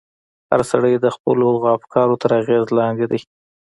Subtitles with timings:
[0.49, 3.19] هر سړی د خپلو هغو افکارو تر اغېز لاندې دی.